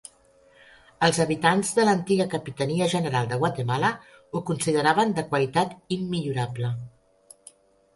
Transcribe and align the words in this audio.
Els 1.07 1.19
habitants 1.25 1.73
de 1.81 1.85
l'antiga 1.85 2.27
Capitania 2.33 2.89
General 2.95 3.31
de 3.35 3.41
Guatemala 3.45 3.95
ho 4.33 4.45
consideraven 4.51 5.17
de 5.21 5.31
qualitat 5.33 5.81
immillorable. 6.01 6.79